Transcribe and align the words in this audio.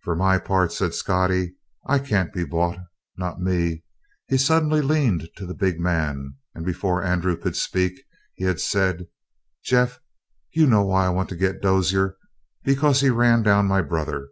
"For 0.00 0.14
my 0.14 0.36
part," 0.38 0.72
said 0.74 0.92
Scottie, 0.92 1.54
"I 1.86 2.00
can't 2.00 2.34
be 2.34 2.44
bought. 2.44 2.80
Not 3.16 3.40
me!" 3.40 3.82
He 4.26 4.36
suddenly 4.36 4.82
leaned 4.82 5.26
to 5.36 5.46
the 5.46 5.54
big 5.54 5.80
man, 5.80 6.34
and, 6.54 6.66
before 6.66 7.02
Andrew 7.02 7.34
could 7.34 7.56
speak, 7.56 8.04
he 8.34 8.44
had 8.44 8.60
said: 8.60 9.06
"Jeff, 9.64 10.00
you 10.52 10.66
know 10.66 10.84
why 10.84 11.06
I 11.06 11.08
want 11.08 11.30
to 11.30 11.34
get 11.34 11.62
Dozier. 11.62 12.18
Because 12.62 13.00
he 13.00 13.08
ran 13.08 13.42
down 13.42 13.64
my 13.64 13.80
brother. 13.80 14.28